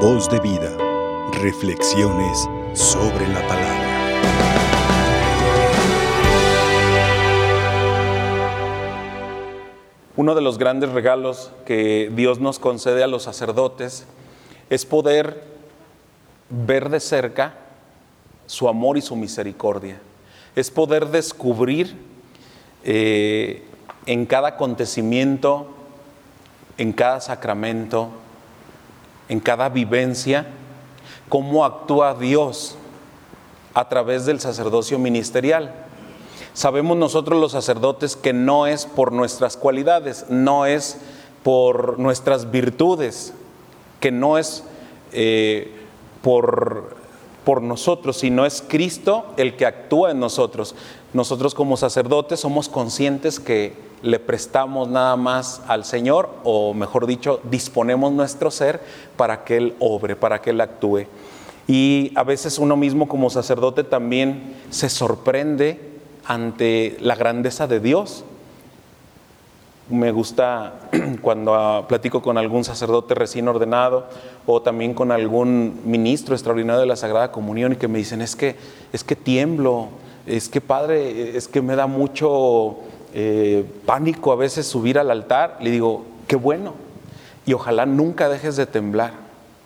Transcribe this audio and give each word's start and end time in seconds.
Voz 0.00 0.28
de 0.28 0.38
vida. 0.40 0.76
Reflexiones 1.40 2.46
sobre 2.74 3.26
la 3.28 3.40
palabra. 3.48 3.86
Uno 10.16 10.34
de 10.34 10.42
los 10.42 10.58
grandes 10.58 10.90
regalos 10.90 11.50
que 11.64 12.12
Dios 12.14 12.40
nos 12.40 12.58
concede 12.58 13.02
a 13.02 13.06
los 13.06 13.22
sacerdotes 13.22 14.06
es 14.68 14.84
poder 14.84 15.42
ver 16.50 16.90
de 16.90 17.00
cerca 17.00 17.54
su 18.44 18.68
amor 18.68 18.98
y 18.98 19.00
su 19.00 19.16
misericordia. 19.16 19.98
Es 20.54 20.70
poder 20.70 21.06
descubrir 21.06 21.96
eh, 22.84 23.64
en 24.04 24.26
cada 24.26 24.48
acontecimiento, 24.48 25.68
en 26.76 26.92
cada 26.92 27.22
sacramento, 27.22 28.10
en 29.28 29.40
cada 29.40 29.68
vivencia, 29.68 30.46
cómo 31.28 31.64
actúa 31.64 32.14
Dios 32.14 32.76
a 33.74 33.88
través 33.88 34.26
del 34.26 34.40
sacerdocio 34.40 34.98
ministerial. 34.98 35.74
Sabemos 36.54 36.96
nosotros 36.96 37.38
los 37.40 37.52
sacerdotes 37.52 38.16
que 38.16 38.32
no 38.32 38.66
es 38.66 38.86
por 38.86 39.12
nuestras 39.12 39.56
cualidades, 39.56 40.26
no 40.30 40.64
es 40.64 40.98
por 41.42 41.98
nuestras 41.98 42.50
virtudes, 42.50 43.34
que 44.00 44.10
no 44.10 44.38
es 44.38 44.64
eh, 45.12 45.70
por, 46.22 46.96
por 47.44 47.62
nosotros, 47.62 48.16
sino 48.16 48.46
es 48.46 48.64
Cristo 48.66 49.26
el 49.36 49.56
que 49.56 49.66
actúa 49.66 50.10
en 50.10 50.20
nosotros. 50.20 50.74
Nosotros 51.12 51.54
como 51.54 51.76
sacerdotes 51.76 52.40
somos 52.40 52.68
conscientes 52.68 53.40
que 53.40 53.74
le 54.02 54.18
prestamos 54.18 54.88
nada 54.88 55.16
más 55.16 55.62
al 55.66 55.84
Señor, 55.84 56.28
o 56.44 56.74
mejor 56.74 57.06
dicho, 57.06 57.40
disponemos 57.50 58.12
nuestro 58.12 58.50
ser 58.50 58.80
para 59.16 59.44
que 59.44 59.56
Él 59.56 59.74
obre, 59.78 60.16
para 60.16 60.40
que 60.40 60.50
Él 60.50 60.60
actúe. 60.60 61.06
Y 61.66 62.12
a 62.14 62.22
veces 62.22 62.58
uno 62.58 62.76
mismo 62.76 63.08
como 63.08 63.30
sacerdote 63.30 63.82
también 63.82 64.54
se 64.70 64.88
sorprende 64.88 65.80
ante 66.24 66.96
la 67.00 67.16
grandeza 67.16 67.66
de 67.66 67.80
Dios. 67.80 68.24
Me 69.88 70.12
gusta 70.12 70.74
cuando 71.22 71.54
ah, 71.54 71.86
platico 71.88 72.22
con 72.22 72.38
algún 72.38 72.64
sacerdote 72.64 73.14
recién 73.14 73.48
ordenado 73.48 74.06
o 74.44 74.62
también 74.62 74.94
con 74.94 75.12
algún 75.12 75.80
ministro 75.84 76.34
extraordinario 76.34 76.80
de 76.80 76.86
la 76.86 76.96
Sagrada 76.96 77.32
Comunión 77.32 77.72
y 77.72 77.76
que 77.76 77.88
me 77.88 77.98
dicen, 77.98 78.20
es 78.20 78.36
que, 78.36 78.56
es 78.92 79.02
que 79.02 79.16
tiemblo, 79.16 79.88
es 80.26 80.48
que 80.48 80.60
Padre, 80.60 81.36
es 81.36 81.48
que 81.48 81.62
me 81.62 81.76
da 81.76 81.86
mucho 81.86 82.78
eh, 83.14 83.64
pánico 83.86 84.32
a 84.32 84.36
veces 84.36 84.66
subir 84.66 84.98
al 84.98 85.10
altar. 85.10 85.58
Le 85.60 85.70
digo, 85.70 86.04
qué 86.26 86.36
bueno. 86.36 86.74
Y 87.46 87.52
ojalá 87.52 87.86
nunca 87.86 88.28
dejes 88.28 88.56
de 88.56 88.66
temblar, 88.66 89.12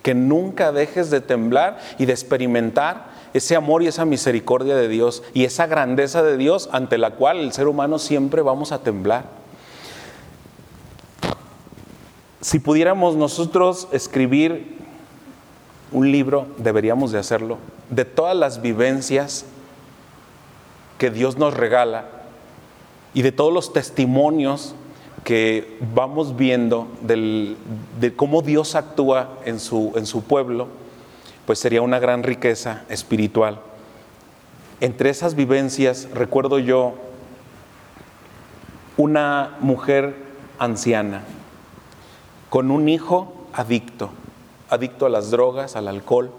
que 0.03 0.15
nunca 0.15 0.71
dejes 0.71 1.11
de 1.11 1.23
temblar 1.23 1.79
y 1.99 2.05
de 2.05 2.13
experimentar 2.13 3.11
ese 3.33 3.57
amor 3.57 3.83
y 3.83 3.87
esa 3.87 4.05
misericordia 4.05 4.77
de 4.77 4.89
Dios 4.89 5.23
y 5.33 5.45
esa 5.45 5.67
grandeza 5.67 6.23
de 6.23 6.37
Dios 6.37 6.69
ante 6.73 6.99
la 6.99 7.13
cual 7.13 7.39
el 7.39 7.53
ser 7.53 7.69
humano 7.69 7.99
siempre 7.99 8.43
vamos 8.43 8.73
a 8.73 8.83
temblar. 8.83 9.25
Si 12.43 12.59
pudiéramos 12.59 13.17
nosotros 13.17 13.89
escribir 13.93 14.79
un 15.93 16.11
libro, 16.13 16.47
deberíamos 16.59 17.13
de 17.13 17.19
hacerlo, 17.19 17.59
de 17.89 18.05
todas 18.05 18.37
las 18.37 18.63
vivencias 18.63 19.45
que 21.01 21.11
Dios 21.11 21.39
nos 21.39 21.55
regala 21.55 22.05
y 23.15 23.23
de 23.23 23.33
todos 23.33 23.51
los 23.55 23.73
testimonios 23.73 24.75
que 25.25 25.79
vamos 25.95 26.37
viendo 26.37 26.89
de 27.01 28.15
cómo 28.15 28.43
Dios 28.43 28.75
actúa 28.75 29.31
en 29.47 29.61
su, 29.61 29.93
en 29.97 30.05
su 30.05 30.23
pueblo, 30.23 30.69
pues 31.47 31.59
sería 31.59 31.81
una 31.81 31.99
gran 32.01 32.23
riqueza 32.23 32.85
espiritual. 32.91 33.61
Entre 34.83 35.09
esas 35.09 35.35
vivencias 35.37 36.07
recuerdo 36.13 36.59
yo 36.59 36.97
una 38.99 39.57
mujer 39.61 40.15
anciana 40.59 41.23
con 42.51 42.71
un 42.71 42.91
hijo 42.91 43.33
adicto, 43.55 44.11
adicto 44.69 45.07
a 45.07 45.09
las 45.09 45.31
drogas, 45.31 45.77
al 45.77 45.89
alcohol. 45.89 46.31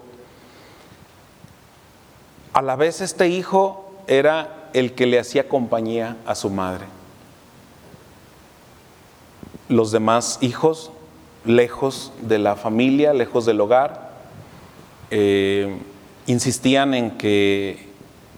A 2.54 2.62
la 2.62 2.76
vez 2.76 3.02
este 3.02 3.28
hijo 3.28 3.81
era 4.08 4.70
el 4.74 4.94
que 4.94 5.06
le 5.06 5.20
hacía 5.20 5.48
compañía 5.48 6.18
a 6.26 6.36
su 6.36 6.50
madre. 6.50 6.86
Los 9.70 9.92
demás 9.92 10.38
hijos, 10.42 10.92
lejos 11.46 12.12
de 12.22 12.40
la 12.40 12.56
familia, 12.56 13.14
lejos 13.14 13.46
del 13.46 13.62
hogar, 13.62 14.12
eh, 15.10 15.78
insistían 16.28 16.94
en 16.94 17.12
que 17.18 17.90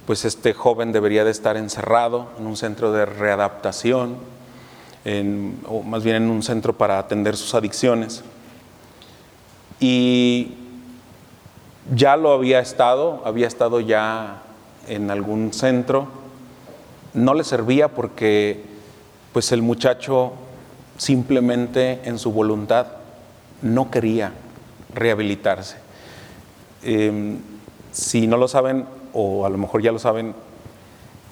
pues 0.06 0.25
este 0.25 0.53
joven 0.53 0.91
debería 0.91 1.24
de 1.24 1.31
estar 1.31 1.56
encerrado 1.56 2.28
en 2.38 2.47
un 2.47 2.57
centro 2.57 2.91
de 2.91 3.06
readaptación, 3.06 4.18
o 5.68 5.81
más 5.84 6.03
bien 6.03 6.18
en 6.18 6.30
un 6.30 6.44
centro 6.44 6.74
para 6.78 7.00
atender 7.00 7.38
sus 7.38 7.53
adicciones. 7.56 8.24
Y 9.80 10.53
ya 11.94 12.18
lo 12.18 12.34
había 12.34 12.59
estado, 12.59 13.22
había 13.25 13.47
estado 13.47 13.80
ya 13.80 14.44
en 14.88 15.11
algún 15.11 15.53
centro, 15.53 16.07
no 17.13 17.33
le 17.33 17.44
servía 17.44 17.89
porque 17.89 18.63
pues 19.31 19.51
el 19.51 19.61
muchacho 19.61 20.33
simplemente 20.97 22.01
en 22.05 22.19
su 22.19 22.31
voluntad 22.31 22.88
no 23.61 23.89
quería 23.89 24.33
rehabilitarse. 24.94 25.77
Em, 26.83 27.39
si 27.91 28.27
no 28.27 28.38
lo 28.38 28.47
saben, 28.47 28.85
o 29.13 29.45
a 29.45 29.49
lo 29.49 29.57
mejor 29.57 29.81
ya 29.81 29.91
lo 29.91 29.99
saben, 29.99 30.35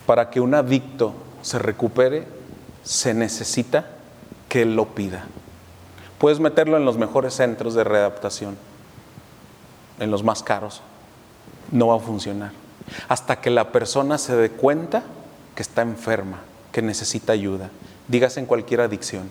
para 0.06 0.30
que 0.30 0.40
un 0.40 0.54
adicto 0.54 1.14
se 1.42 1.60
recupere, 1.60 2.28
se 2.84 3.14
necesita 3.14 3.86
que 4.50 4.64
él 4.64 4.76
lo 4.76 4.88
pida. 4.88 5.26
Puedes 6.18 6.40
meterlo 6.40 6.78
en 6.78 6.86
los 6.86 6.98
mejores 6.98 7.34
centros 7.34 7.74
de 7.74 7.84
readaptación, 7.84 8.58
en 10.00 10.12
los 10.12 10.24
más 10.24 10.44
caros. 10.44 10.82
No 11.72 11.88
va 11.88 11.96
a 11.96 12.00
funcionar. 12.00 12.61
Hasta 13.08 13.42
que 13.42 13.50
la 13.50 13.72
persona 13.72 14.18
se 14.18 14.36
dé 14.36 14.50
cuenta 14.50 15.04
que 15.56 15.62
está 15.62 15.82
enferma, 15.82 16.40
que 16.72 16.82
necesita 16.82 17.34
ayuda. 17.34 17.70
Dígase 18.08 18.40
en 18.40 18.46
cualquier 18.46 18.82
adicción. 18.82 19.30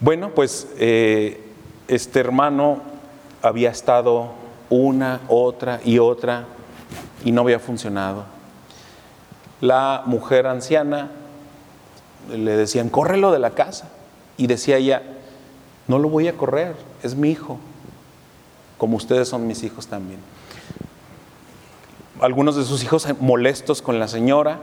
Bueno, 0.00 0.30
pues 0.30 0.66
eh, 0.78 1.44
este 1.88 2.20
hermano 2.20 2.80
había 3.42 3.70
estado 3.70 4.32
una, 4.70 5.20
otra 5.28 5.80
y 5.84 5.98
otra, 5.98 6.46
y 7.24 7.32
no 7.32 7.42
había 7.42 7.58
funcionado. 7.58 8.24
La 9.60 10.02
mujer 10.06 10.46
anciana 10.46 11.10
le 12.28 12.56
decían, 12.56 12.88
córrelo 12.88 13.32
de 13.32 13.38
la 13.38 13.50
casa. 13.50 13.88
Y 14.36 14.46
decía 14.46 14.76
ella, 14.76 15.02
no 15.86 15.98
lo 15.98 16.08
voy 16.08 16.28
a 16.28 16.36
correr, 16.36 16.74
es 17.02 17.14
mi 17.14 17.30
hijo, 17.30 17.58
como 18.78 18.96
ustedes 18.96 19.28
son 19.28 19.46
mis 19.46 19.62
hijos 19.62 19.86
también. 19.86 20.20
Algunos 22.20 22.54
de 22.54 22.64
sus 22.64 22.84
hijos 22.84 23.08
molestos 23.18 23.80
con 23.80 23.98
la 23.98 24.06
señora, 24.06 24.58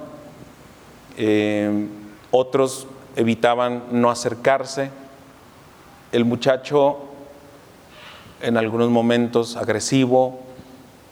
eh, 1.18 1.88
otros 2.30 2.86
evitaban 3.16 3.82
no 3.92 4.12
acercarse. 4.12 4.92
El 6.12 6.24
muchacho 6.24 7.00
en 8.44 8.58
algunos 8.58 8.92
momentos 8.92 9.56
agresivo, 9.56 10.40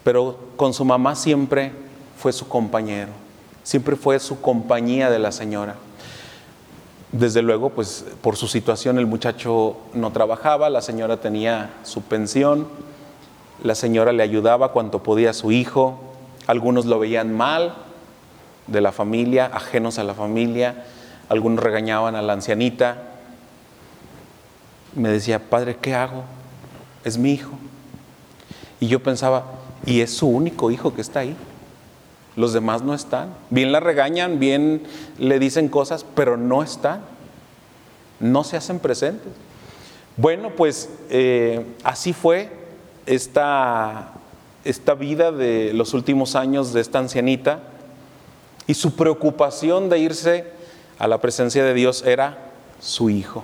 pero 0.04 0.38
con 0.56 0.76
su 0.76 0.86
mamá 0.86 1.16
siempre 1.16 1.72
fue 2.16 2.32
su 2.32 2.48
compañero, 2.48 3.12
siempre 3.64 3.96
fue 3.96 4.20
su 4.20 4.40
compañía 4.40 5.10
de 5.10 5.18
la 5.18 5.32
señora. 5.32 5.74
Desde 7.12 7.42
luego, 7.42 7.72
pues 7.72 8.06
por 8.22 8.36
su 8.36 8.48
situación 8.48 9.00
el 9.00 9.08
muchacho 9.08 9.78
no 9.96 10.12
trabajaba, 10.12 10.70
la 10.70 10.84
señora 10.84 11.18
tenía 11.18 11.74
su 11.82 12.04
pensión, 12.04 12.68
la 13.64 13.74
señora 13.74 14.12
le 14.12 14.22
ayudaba 14.22 14.72
cuanto 14.72 15.02
podía 15.02 15.32
a 15.32 15.34
su 15.34 15.52
hijo, 15.52 16.05
algunos 16.48 16.86
lo 16.86 17.00
veían 17.00 17.34
mal 17.34 17.76
de 18.68 18.82
la 18.82 18.92
familia, 18.92 19.50
ajenos 19.54 20.00
a 20.00 20.04
la 20.04 20.14
familia, 20.14 20.86
algunos 21.30 21.64
regañaban 21.64 22.16
a 22.16 22.22
la 22.22 22.34
ancianita. 22.34 22.98
Me 24.96 25.10
decía, 25.10 25.50
padre, 25.50 25.78
¿qué 25.82 25.94
hago? 25.94 26.24
es 27.06 27.18
mi 27.18 27.32
hijo. 27.32 27.52
Y 28.82 28.88
yo 28.88 29.02
pensaba, 29.02 29.46
y 29.86 30.02
es 30.02 30.14
su 30.14 30.28
único 30.28 30.72
hijo 30.72 30.94
que 30.94 31.02
está 31.02 31.22
ahí. 31.22 31.38
Los 32.36 32.52
demás 32.52 32.82
no 32.82 32.94
están. 32.94 33.34
Bien 33.50 33.72
la 33.72 33.80
regañan, 33.80 34.40
bien 34.40 34.84
le 35.18 35.40
dicen 35.40 35.70
cosas, 35.70 36.06
pero 36.16 36.36
no 36.36 36.62
están. 36.64 37.02
No 38.20 38.44
se 38.44 38.58
hacen 38.58 38.80
presentes. 38.80 39.32
Bueno, 40.18 40.50
pues 40.50 40.90
eh, 41.10 41.66
así 41.84 42.12
fue 42.12 42.50
esta, 43.06 44.14
esta 44.66 44.96
vida 44.96 45.32
de 45.32 45.72
los 45.74 45.94
últimos 45.94 46.36
años 46.36 46.74
de 46.74 46.82
esta 46.82 47.00
ancianita. 47.00 47.60
Y 48.68 48.74
su 48.74 48.96
preocupación 48.96 49.90
de 49.90 50.00
irse 50.00 50.52
a 51.00 51.08
la 51.08 51.22
presencia 51.22 51.64
de 51.64 51.74
Dios 51.74 52.04
era 52.06 52.52
su 52.80 53.10
hijo. 53.10 53.44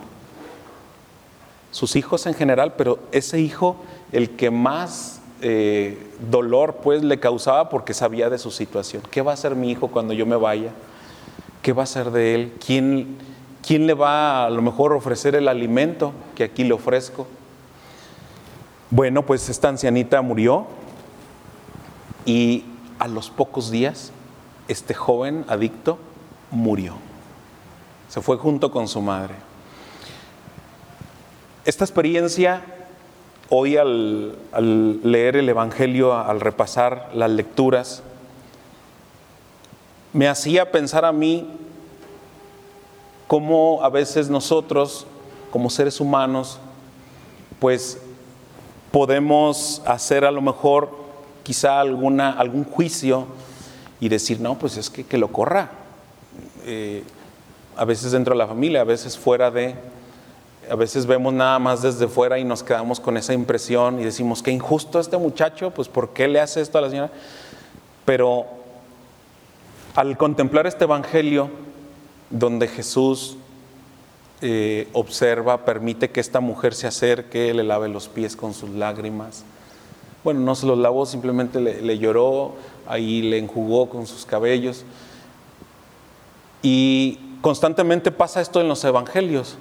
sus 1.70 1.96
hijos 1.96 2.26
en 2.26 2.34
general, 2.34 2.74
pero 2.76 2.98
ese 3.12 3.40
hijo 3.40 3.76
el 4.12 4.30
que 4.36 4.50
más 4.50 5.22
eh, 5.40 5.96
dolor 6.30 6.80
pues 6.82 7.02
le 7.02 7.18
causaba 7.18 7.70
porque 7.70 7.94
sabía 7.94 8.28
de 8.28 8.38
su 8.38 8.50
situación. 8.50 9.02
¿Qué 9.10 9.22
va 9.22 9.30
a 9.30 9.34
hacer 9.34 9.56
mi 9.56 9.70
hijo 9.70 9.88
cuando 9.88 10.12
yo 10.12 10.26
me 10.26 10.36
vaya? 10.36 10.70
¿Qué 11.62 11.72
va 11.72 11.82
a 11.82 11.84
hacer 11.84 12.10
de 12.10 12.34
él? 12.34 12.52
¿Quién, 12.64 13.16
quién 13.66 13.86
le 13.86 13.94
va 13.94 14.42
a, 14.42 14.46
a 14.46 14.50
lo 14.50 14.60
mejor 14.60 14.92
ofrecer 14.92 15.34
el 15.34 15.48
alimento 15.48 16.12
que 16.34 16.44
aquí 16.44 16.62
le 16.62 16.74
ofrezco? 16.74 17.26
Bueno, 18.90 19.24
pues 19.24 19.48
esta 19.48 19.68
ancianita 19.68 20.20
murió 20.20 20.66
y 22.24 22.64
a 22.98 23.08
los 23.08 23.30
pocos 23.30 23.70
días 23.70 24.12
este 24.68 24.94
joven 24.94 25.44
adicto 25.48 25.98
murió. 26.50 26.94
Se 28.08 28.20
fue 28.20 28.36
junto 28.36 28.70
con 28.70 28.88
su 28.88 29.00
madre. 29.00 29.34
Esta 31.64 31.84
experiencia, 31.84 32.62
hoy 33.48 33.76
al, 33.76 34.36
leer 35.02 35.36
el 35.36 35.48
Evangelio, 35.48 36.14
al 36.14 36.40
repasar 36.40 37.10
las 37.14 37.30
lecturas, 37.30 38.02
me 40.12 40.28
hacía 40.28 40.70
pensar 40.70 41.04
a 41.04 41.12
mí 41.12 41.48
cómo 43.28 43.80
a 43.82 43.88
veces 43.88 44.28
nosotros, 44.28 45.06
como 45.50 45.70
seres 45.70 46.00
humanos, 46.00 46.58
pues 47.60 47.98
podemos 48.90 49.82
hacer 49.86 50.24
a 50.24 50.30
lo 50.30 50.42
mejor 50.42 51.01
quizá 51.42 51.80
alguna, 51.80 52.30
algún 52.30 52.64
juicio 52.64 53.26
y 54.00 54.08
decir, 54.08 54.40
no, 54.40 54.58
pues 54.58 54.76
es 54.76 54.90
que, 54.90 55.04
que 55.04 55.18
lo 55.18 55.28
corra. 55.28 55.70
Eh, 56.64 57.02
a 57.76 57.84
veces 57.84 58.12
dentro 58.12 58.34
de 58.34 58.38
la 58.38 58.46
familia, 58.46 58.82
a 58.82 58.84
veces 58.84 59.18
fuera 59.18 59.50
de, 59.50 59.74
a 60.70 60.74
veces 60.74 61.06
vemos 61.06 61.32
nada 61.32 61.58
más 61.58 61.82
desde 61.82 62.06
fuera 62.08 62.38
y 62.38 62.44
nos 62.44 62.62
quedamos 62.62 63.00
con 63.00 63.16
esa 63.16 63.32
impresión 63.32 64.00
y 64.00 64.04
decimos, 64.04 64.42
qué 64.42 64.50
injusto 64.50 65.00
este 65.00 65.16
muchacho, 65.16 65.70
pues 65.70 65.88
¿por 65.88 66.12
qué 66.12 66.28
le 66.28 66.40
hace 66.40 66.60
esto 66.60 66.78
a 66.78 66.80
la 66.80 66.90
señora? 66.90 67.10
Pero 68.04 68.46
al 69.94 70.16
contemplar 70.16 70.66
este 70.66 70.84
Evangelio, 70.84 71.50
donde 72.30 72.68
Jesús 72.68 73.36
eh, 74.40 74.88
observa, 74.92 75.64
permite 75.64 76.10
que 76.10 76.20
esta 76.20 76.40
mujer 76.40 76.74
se 76.74 76.86
acerque, 76.86 77.52
le 77.54 77.62
lave 77.62 77.88
los 77.88 78.08
pies 78.08 78.36
con 78.36 78.54
sus 78.54 78.70
lágrimas. 78.70 79.44
Bueno, 80.24 80.40
no 80.40 80.54
se 80.54 80.66
los 80.66 80.78
lavó, 80.78 81.04
simplemente 81.04 81.60
le, 81.60 81.98
lloró, 81.98 82.52
ahí 82.86 83.22
le 83.22 83.38
enjugó 83.38 83.88
con 83.88 84.06
sus 84.06 84.24
cabellos. 84.24 84.84
Y 86.62 87.18
constantemente 87.40 88.12
pasa 88.12 88.40
esto 88.40 88.60
en 88.60 88.68
los 88.68 88.84
evangelios. 88.84 89.56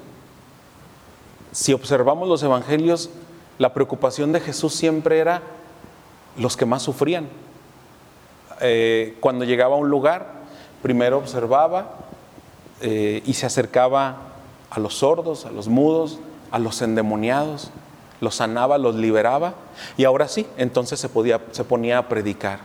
Si 1.52 1.74
observamos 1.74 2.30
los 2.30 2.44
evangelios, 2.44 3.10
la 3.58 3.74
preocupación 3.74 4.32
de 4.32 4.40
Jesús 4.40 4.74
siempre 4.74 5.18
era 5.18 5.42
los 6.38 6.56
que 6.56 6.66
más 6.66 6.84
sufrían. 6.84 7.28
Eh, 8.62 9.18
cuando 9.20 9.46
llegaba 9.46 9.76
a 9.76 9.80
un 9.80 9.90
lugar, 9.90 10.42
primero 10.84 11.18
observaba 11.18 11.96
eh, 12.82 13.24
y 13.26 13.34
se 13.34 13.48
acercaba 13.48 14.18
a 14.70 14.80
los 14.80 14.96
sordos, 14.96 15.46
a 15.46 15.52
los 15.52 15.68
mudos, 15.68 16.20
a 16.52 16.60
los 16.60 16.82
endemoniados, 16.84 17.72
los 18.22 18.36
sanaba, 18.36 18.78
los 18.78 18.96
liberaba 18.96 19.56
y 19.98 20.06
ahora 20.06 20.30
sí, 20.30 20.48
entonces 20.56 21.00
se, 21.00 21.10
podía, 21.10 21.42
se 21.52 21.66
ponía 21.66 21.98
a 21.98 22.08
predicar. 22.08 22.60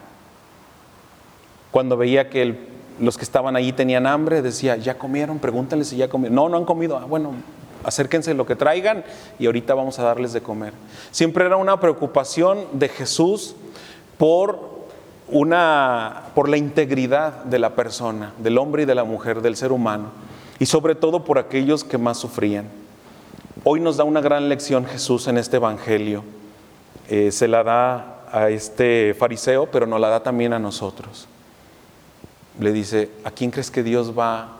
Cuando 1.72 1.96
veía 1.96 2.30
que 2.30 2.76
los 3.00 3.16
que 3.18 3.24
estaban 3.24 3.56
allí 3.56 3.72
tenían 3.72 4.06
hambre, 4.06 4.42
decía, 4.42 4.76
¿ya 4.76 4.96
comieron? 4.96 5.38
Pregúntale 5.38 5.84
si 5.84 5.96
ya 5.96 6.08
comieron. 6.08 6.34
No, 6.34 6.48
no 6.48 6.56
han 6.56 6.64
comido. 6.64 6.96
Ah, 6.96 7.04
bueno, 7.04 7.32
acérquense 7.84 8.34
lo 8.34 8.46
que 8.46 8.54
traigan 8.54 9.04
y 9.38 9.46
ahorita 9.46 9.74
vamos 9.74 9.98
a 9.98 10.04
darles 10.04 10.32
de 10.32 10.42
comer. 10.42 10.72
Siempre 11.10 11.44
era 11.44 11.56
una 11.56 11.80
preocupación 11.80 12.66
de 12.72 12.88
Jesús 12.88 13.56
por 14.18 14.76
una 15.28 16.24
por 16.34 16.48
la 16.48 16.56
integridad 16.56 17.44
de 17.44 17.58
la 17.58 17.74
persona, 17.74 18.32
del 18.38 18.58
hombre 18.58 18.84
y 18.84 18.86
de 18.86 18.94
la 18.94 19.04
mujer, 19.04 19.42
del 19.42 19.56
ser 19.56 19.72
humano, 19.72 20.10
y 20.58 20.66
sobre 20.66 20.94
todo 20.94 21.24
por 21.24 21.38
aquellos 21.38 21.82
que 21.82 21.98
más 21.98 22.18
sufrían. 22.18 22.85
Hoy 23.68 23.80
nos 23.80 23.96
da 23.96 24.04
una 24.04 24.20
gran 24.20 24.48
lección 24.48 24.86
Jesús 24.86 25.26
en 25.26 25.38
este 25.38 25.56
Evangelio. 25.56 26.22
Eh, 27.08 27.32
se 27.32 27.48
la 27.48 27.64
da 27.64 28.22
a 28.30 28.48
este 28.48 29.12
fariseo, 29.18 29.66
pero 29.66 29.88
nos 29.88 30.00
la 30.00 30.08
da 30.08 30.22
también 30.22 30.52
a 30.52 30.60
nosotros. 30.60 31.26
Le 32.60 32.70
dice, 32.70 33.10
¿a 33.24 33.32
quién 33.32 33.50
crees 33.50 33.72
que 33.72 33.82
Dios 33.82 34.16
va 34.16 34.58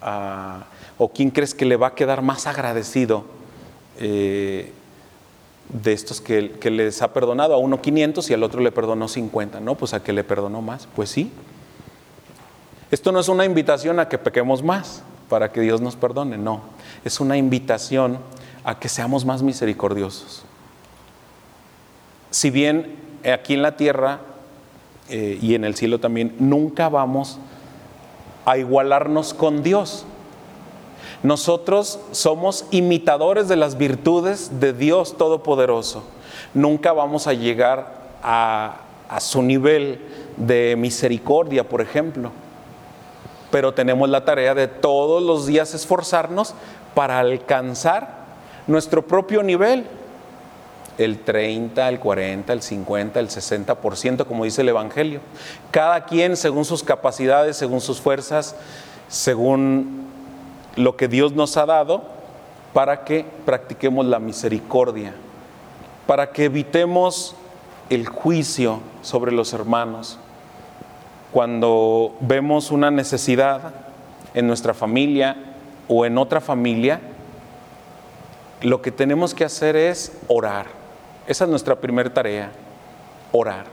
a, 0.00 0.66
o 0.98 1.08
quién 1.08 1.32
crees 1.32 1.52
que 1.52 1.64
le 1.64 1.74
va 1.74 1.88
a 1.88 1.94
quedar 1.96 2.22
más 2.22 2.46
agradecido 2.46 3.24
eh, 3.98 4.72
de 5.70 5.92
estos 5.92 6.20
que, 6.20 6.52
que, 6.52 6.70
les 6.70 7.02
ha 7.02 7.12
perdonado? 7.12 7.54
A 7.54 7.56
uno 7.56 7.82
500 7.82 8.30
y 8.30 8.34
al 8.34 8.44
otro 8.44 8.60
le 8.60 8.70
perdonó 8.70 9.08
50, 9.08 9.58
¿no? 9.58 9.74
Pues 9.74 9.94
a 9.94 10.04
que 10.04 10.12
le 10.12 10.22
perdonó 10.22 10.62
más. 10.62 10.86
Pues 10.94 11.10
sí. 11.10 11.32
Esto 12.92 13.10
no 13.10 13.18
es 13.18 13.28
una 13.28 13.46
invitación 13.46 13.98
a 13.98 14.08
que 14.08 14.16
pequemos 14.16 14.62
más 14.62 15.02
para 15.28 15.50
que 15.50 15.60
Dios 15.60 15.80
nos 15.80 15.96
perdone, 15.96 16.38
no. 16.38 16.60
Es 17.04 17.18
una 17.18 17.36
invitación 17.36 18.18
a 18.64 18.78
que 18.78 18.88
seamos 18.88 19.24
más 19.24 19.42
misericordiosos. 19.42 20.42
Si 22.30 22.50
bien 22.50 22.96
aquí 23.32 23.54
en 23.54 23.62
la 23.62 23.76
tierra 23.76 24.20
eh, 25.08 25.38
y 25.40 25.54
en 25.54 25.64
el 25.64 25.76
cielo 25.76 26.00
también, 26.00 26.34
nunca 26.38 26.88
vamos 26.88 27.38
a 28.46 28.56
igualarnos 28.58 29.34
con 29.34 29.62
Dios. 29.62 30.06
Nosotros 31.22 32.00
somos 32.10 32.66
imitadores 32.70 33.48
de 33.48 33.56
las 33.56 33.78
virtudes 33.78 34.60
de 34.60 34.72
Dios 34.72 35.16
Todopoderoso. 35.16 36.02
Nunca 36.54 36.92
vamos 36.92 37.26
a 37.26 37.34
llegar 37.34 38.04
a 38.22 38.80
su 39.20 39.42
nivel 39.42 40.00
de 40.36 40.74
misericordia, 40.76 41.68
por 41.68 41.80
ejemplo. 41.80 42.32
Pero 43.50 43.74
tenemos 43.74 44.08
la 44.08 44.24
tarea 44.24 44.54
de 44.54 44.66
todos 44.66 45.22
los 45.22 45.46
días 45.46 45.74
esforzarnos 45.74 46.54
para 46.94 47.20
alcanzar 47.20 48.23
nuestro 48.66 49.06
propio 49.06 49.42
nivel 49.42 49.86
el 50.98 51.20
30, 51.20 51.88
el 51.88 51.98
40, 51.98 52.52
el 52.52 52.62
50, 52.62 53.20
el 53.20 53.28
60%, 53.28 54.26
como 54.26 54.44
dice 54.44 54.62
el 54.62 54.68
Evangelio. 54.68 55.20
Cada 55.70 56.04
quien 56.04 56.36
según 56.36 56.64
sus 56.64 56.82
capacidades, 56.82 57.56
según 57.56 57.80
sus 57.80 58.00
fuerzas, 58.00 58.56
según 59.08 60.04
lo 60.76 60.96
que 60.96 61.08
Dios 61.08 61.32
nos 61.32 61.56
ha 61.56 61.66
dado, 61.66 62.02
para 62.72 63.04
que 63.04 63.24
practiquemos 63.44 64.06
la 64.06 64.18
misericordia, 64.18 65.14
para 66.06 66.32
que 66.32 66.44
evitemos 66.46 67.36
el 67.90 68.06
juicio 68.06 68.80
sobre 69.02 69.32
los 69.32 69.52
hermanos. 69.52 70.18
Cuando 71.32 72.14
vemos 72.20 72.70
una 72.70 72.90
necesidad 72.90 73.74
en 74.34 74.46
nuestra 74.46 74.74
familia 74.74 75.36
o 75.88 76.06
en 76.06 76.18
otra 76.18 76.40
familia, 76.40 77.00
lo 78.64 78.82
que 78.82 78.90
tenemos 78.90 79.32
que 79.34 79.44
hacer 79.44 79.76
es 79.76 80.12
orar 80.26 80.84
esa 81.26 81.44
es 81.44 81.50
nuestra 81.50 81.76
primera 81.76 82.12
tarea, 82.12 82.52
orar. 83.32 83.66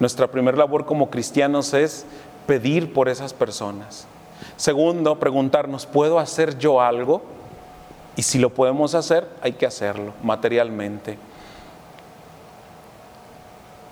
Nuestra 0.00 0.26
primera 0.26 0.56
labor 0.56 0.86
como 0.86 1.10
cristianos 1.10 1.74
es 1.74 2.06
pedir 2.46 2.92
por 2.92 3.08
esas 3.08 3.34
personas. 3.34 4.06
Segundo, 4.56 5.18
preguntarnos, 5.18 5.86
¿puedo 5.86 6.18
hacer 6.18 6.58
yo 6.58 6.80
algo? 6.80 7.22
Y 8.16 8.22
si 8.22 8.38
lo 8.38 8.50
podemos 8.50 8.94
hacer, 8.94 9.28
hay 9.42 9.52
que 9.52 9.66
hacerlo 9.66 10.14
materialmente. 10.22 11.18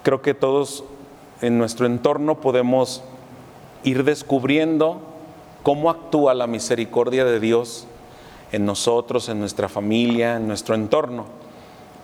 Creo 0.02 0.22
que 0.22 0.34
todos 0.34 0.84
en 1.42 1.58
nuestro 1.58 1.86
entorno 1.86 2.40
podemos 2.40 3.02
ir 3.84 4.04
descubriendo 4.04 5.00
cómo 5.62 5.90
actúa 5.90 6.34
la 6.34 6.46
misericordia 6.46 7.24
de 7.24 7.40
Dios 7.40 7.86
en 8.52 8.64
nosotros, 8.64 9.28
en 9.28 9.40
nuestra 9.40 9.68
familia, 9.68 10.36
en 10.36 10.46
nuestro 10.46 10.74
entorno 10.74 11.42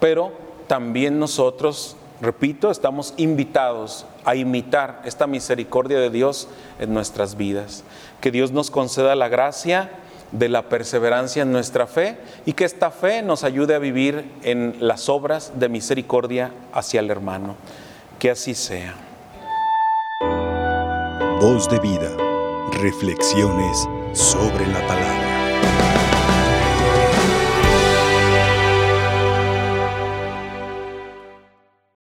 pero 0.00 0.32
también 0.66 1.18
nosotros, 1.18 1.96
repito, 2.20 2.70
estamos 2.70 3.14
invitados 3.16 4.06
a 4.24 4.34
imitar 4.34 5.02
esta 5.04 5.26
misericordia 5.26 5.98
de 5.98 6.10
Dios 6.10 6.48
en 6.78 6.94
nuestras 6.94 7.36
vidas. 7.36 7.84
Que 8.20 8.30
Dios 8.30 8.52
nos 8.52 8.70
conceda 8.70 9.16
la 9.16 9.28
gracia 9.28 9.90
de 10.32 10.48
la 10.48 10.68
perseverancia 10.68 11.42
en 11.42 11.52
nuestra 11.52 11.86
fe 11.86 12.18
y 12.44 12.52
que 12.52 12.64
esta 12.64 12.90
fe 12.90 13.22
nos 13.22 13.44
ayude 13.44 13.74
a 13.74 13.78
vivir 13.78 14.30
en 14.42 14.76
las 14.78 15.08
obras 15.08 15.52
de 15.54 15.68
misericordia 15.68 16.52
hacia 16.72 17.00
el 17.00 17.10
hermano. 17.10 17.56
Que 18.18 18.30
así 18.30 18.54
sea. 18.54 18.94
Voz 21.40 21.68
de 21.70 21.78
vida. 21.78 22.10
Reflexiones 22.72 23.88
sobre 24.12 24.66
la 24.66 24.86
palabra. 24.86 25.27